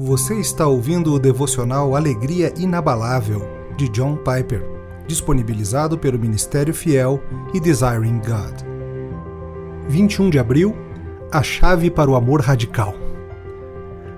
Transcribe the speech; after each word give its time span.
Você 0.00 0.38
está 0.38 0.64
ouvindo 0.64 1.12
o 1.12 1.18
devocional 1.18 1.96
Alegria 1.96 2.54
Inabalável, 2.56 3.42
de 3.76 3.88
John 3.88 4.16
Piper, 4.16 4.64
disponibilizado 5.08 5.98
pelo 5.98 6.16
Ministério 6.16 6.72
Fiel 6.72 7.20
e 7.52 7.58
Desiring 7.58 8.20
God. 8.20 8.62
21 9.88 10.30
de 10.30 10.38
abril 10.38 10.72
A 11.32 11.42
chave 11.42 11.90
para 11.90 12.08
o 12.08 12.14
amor 12.14 12.40
radical. 12.40 12.94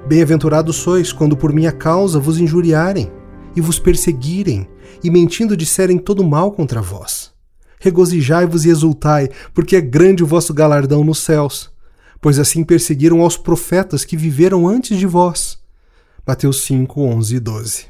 Bem-aventurados 0.06 0.76
sois 0.76 1.14
quando 1.14 1.34
por 1.34 1.50
minha 1.50 1.72
causa 1.72 2.20
vos 2.20 2.38
injuriarem 2.38 3.10
e 3.56 3.62
vos 3.62 3.78
perseguirem 3.78 4.68
e 5.02 5.10
mentindo 5.10 5.56
disserem 5.56 5.96
todo 5.96 6.22
mal 6.22 6.52
contra 6.52 6.82
vós. 6.82 7.32
Regozijai-vos 7.80 8.66
e 8.66 8.68
exultai, 8.68 9.30
porque 9.54 9.76
é 9.76 9.80
grande 9.80 10.22
o 10.22 10.26
vosso 10.26 10.52
galardão 10.52 11.02
nos 11.02 11.20
céus, 11.20 11.70
pois 12.20 12.38
assim 12.38 12.64
perseguiram 12.64 13.22
aos 13.22 13.38
profetas 13.38 14.04
que 14.04 14.14
viveram 14.14 14.68
antes 14.68 14.98
de 14.98 15.06
vós. 15.06 15.59
Mateus 16.26 16.64
5, 16.64 17.00
11 17.00 17.36
e 17.36 17.40
12. 17.40 17.86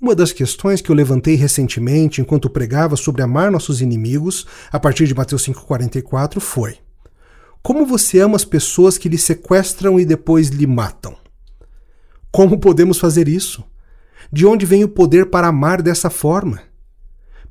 Uma 0.00 0.16
das 0.16 0.32
questões 0.32 0.80
que 0.80 0.90
eu 0.90 0.96
levantei 0.96 1.36
recentemente 1.36 2.20
enquanto 2.20 2.50
pregava 2.50 2.96
sobre 2.96 3.22
amar 3.22 3.52
nossos 3.52 3.80
inimigos, 3.80 4.46
a 4.70 4.80
partir 4.80 5.06
de 5.06 5.14
Mateus 5.14 5.46
5,44, 5.46 6.40
foi: 6.40 6.78
Como 7.62 7.86
você 7.86 8.18
ama 8.18 8.34
as 8.34 8.44
pessoas 8.44 8.98
que 8.98 9.08
lhe 9.08 9.16
sequestram 9.16 9.98
e 9.98 10.04
depois 10.04 10.48
lhe 10.48 10.66
matam? 10.66 11.16
Como 12.32 12.58
podemos 12.58 12.98
fazer 12.98 13.28
isso? 13.28 13.62
De 14.32 14.44
onde 14.44 14.66
vem 14.66 14.82
o 14.82 14.88
poder 14.88 15.26
para 15.26 15.46
amar 15.46 15.80
dessa 15.82 16.10
forma? 16.10 16.62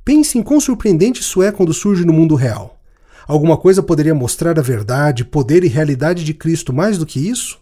Pense 0.04 0.38
em 0.38 0.44
quão 0.44 0.60
surpreendente 0.60 1.22
isso 1.22 1.42
é 1.42 1.54
quando 1.54 1.74
surge 1.74 2.04
no 2.04 2.12
mundo 2.12 2.36
real. 2.36 2.82
Alguma 3.26 3.56
coisa 3.56 3.82
poderia 3.82 4.14
mostrar 4.14 4.60
a 4.60 4.64
verdade, 4.64 5.24
poder 5.24 5.64
e 5.64 5.70
realidade 5.70 6.26
de 6.26 6.34
Cristo 6.34 6.74
mais 6.74 6.98
do 6.98 7.06
que 7.06 7.30
isso? 7.30 7.62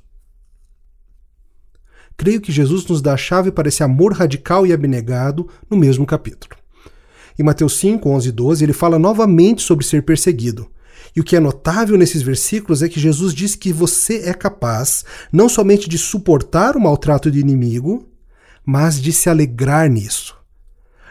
Creio 2.19 2.41
que 2.41 2.51
Jesus 2.51 2.85
nos 2.85 3.01
dá 3.01 3.13
a 3.13 3.17
chave 3.17 3.49
para 3.49 3.69
esse 3.69 3.81
amor 3.81 4.11
radical 4.11 4.67
e 4.67 4.73
abnegado 4.73 5.47
no 5.69 5.77
mesmo 5.77 6.05
capítulo. 6.05 6.53
Em 7.39 7.43
Mateus 7.43 7.77
5, 7.79 8.09
11 8.09 8.27
e 8.27 8.31
12, 8.33 8.65
ele 8.65 8.73
fala 8.73 8.99
novamente 8.99 9.61
sobre 9.61 9.85
ser 9.85 10.03
perseguido. 10.03 10.69
E 11.15 11.21
o 11.21 11.23
que 11.23 11.37
é 11.37 11.39
notável 11.39 11.97
nesses 11.97 12.21
versículos 12.21 12.83
é 12.83 12.89
que 12.89 12.99
Jesus 12.99 13.33
diz 13.33 13.55
que 13.55 13.71
você 13.71 14.23
é 14.25 14.33
capaz 14.33 15.05
não 15.31 15.47
somente 15.47 15.87
de 15.87 15.97
suportar 15.97 16.75
o 16.75 16.81
maltrato 16.81 17.31
do 17.31 17.39
inimigo, 17.39 18.05
mas 18.65 18.99
de 18.99 19.13
se 19.13 19.29
alegrar 19.29 19.89
nisso. 19.89 20.35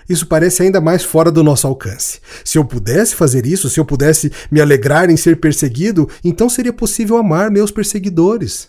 Isso 0.07 0.27
parece 0.27 0.63
ainda 0.63 0.79
mais 0.79 1.05
fora 1.05 1.33
do 1.33 1.43
nosso 1.43 1.67
alcance. 1.67 2.21
Se 2.45 2.59
eu 2.59 2.67
pudesse 2.67 3.15
fazer 3.15 3.47
isso, 3.47 3.71
se 3.71 3.81
eu 3.81 3.85
pudesse 3.87 4.31
me 4.51 4.61
alegrar 4.61 5.09
em 5.09 5.17
ser 5.17 5.41
perseguido, 5.41 6.07
então 6.23 6.51
seria 6.51 6.73
possível 6.73 7.17
amar 7.17 7.51
meus 7.51 7.71
perseguidores. 7.71 8.69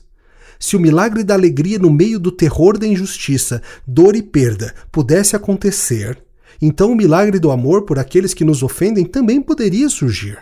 Se 0.59 0.75
o 0.75 0.79
milagre 0.79 1.23
da 1.23 1.33
alegria 1.33 1.79
no 1.79 1.89
meio 1.89 2.19
do 2.19 2.31
terror 2.31 2.77
da 2.77 2.85
injustiça, 2.85 3.61
dor 3.87 4.15
e 4.15 4.21
perda 4.21 4.75
pudesse 4.91 5.35
acontecer, 5.35 6.21
então 6.61 6.91
o 6.91 6.95
milagre 6.95 7.39
do 7.39 7.49
amor 7.49 7.83
por 7.83 7.97
aqueles 7.97 8.33
que 8.33 8.43
nos 8.43 8.61
ofendem 8.61 9.05
também 9.05 9.41
poderia 9.41 9.87
surgir. 9.87 10.37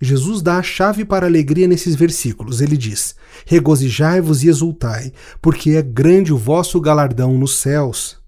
Jesus 0.00 0.42
dá 0.42 0.58
a 0.58 0.62
chave 0.62 1.04
para 1.04 1.26
a 1.26 1.28
alegria 1.28 1.66
nesses 1.66 1.94
versículos. 1.94 2.60
Ele 2.60 2.76
diz: 2.76 3.16
Regozijai-vos 3.46 4.44
e 4.44 4.48
exultai, 4.48 5.12
porque 5.40 5.70
é 5.70 5.82
grande 5.82 6.32
o 6.32 6.36
vosso 6.36 6.80
galardão 6.80 7.36
nos 7.36 7.58
céus. 7.58 8.18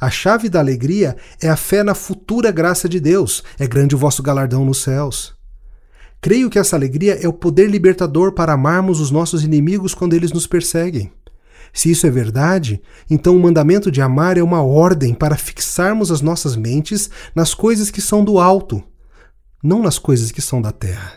A 0.00 0.10
chave 0.10 0.48
da 0.48 0.58
alegria 0.58 1.16
é 1.40 1.48
a 1.48 1.56
fé 1.56 1.82
na 1.82 1.94
futura 1.94 2.50
graça 2.50 2.88
de 2.88 3.00
Deus. 3.00 3.42
É 3.58 3.66
grande 3.66 3.94
o 3.94 3.98
vosso 3.98 4.22
galardão 4.22 4.64
nos 4.64 4.82
céus. 4.82 5.37
Creio 6.20 6.50
que 6.50 6.58
essa 6.58 6.74
alegria 6.74 7.14
é 7.22 7.28
o 7.28 7.32
poder 7.32 7.70
libertador 7.70 8.32
para 8.32 8.52
amarmos 8.52 9.00
os 9.00 9.10
nossos 9.10 9.44
inimigos 9.44 9.94
quando 9.94 10.14
eles 10.14 10.32
nos 10.32 10.46
perseguem. 10.46 11.12
Se 11.72 11.90
isso 11.90 12.06
é 12.06 12.10
verdade, 12.10 12.82
então 13.08 13.36
o 13.36 13.40
mandamento 13.40 13.90
de 13.90 14.02
amar 14.02 14.36
é 14.36 14.42
uma 14.42 14.62
ordem 14.62 15.14
para 15.14 15.36
fixarmos 15.36 16.10
as 16.10 16.20
nossas 16.20 16.56
mentes 16.56 17.08
nas 17.34 17.54
coisas 17.54 17.90
que 17.90 18.00
são 18.00 18.24
do 18.24 18.40
alto, 18.40 18.82
não 19.62 19.82
nas 19.82 19.98
coisas 19.98 20.32
que 20.32 20.42
são 20.42 20.60
da 20.60 20.72
terra. 20.72 21.14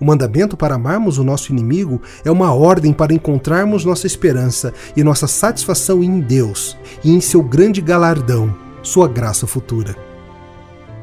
O 0.00 0.04
mandamento 0.04 0.56
para 0.56 0.74
amarmos 0.74 1.18
o 1.18 1.24
nosso 1.24 1.52
inimigo 1.52 2.02
é 2.24 2.30
uma 2.30 2.52
ordem 2.52 2.92
para 2.92 3.14
encontrarmos 3.14 3.84
nossa 3.84 4.08
esperança 4.08 4.72
e 4.96 5.04
nossa 5.04 5.28
satisfação 5.28 6.02
em 6.02 6.20
Deus 6.20 6.76
e 7.04 7.12
em 7.12 7.20
seu 7.20 7.42
grande 7.42 7.80
galardão, 7.80 8.54
sua 8.82 9.06
graça 9.06 9.46
futura. 9.46 9.94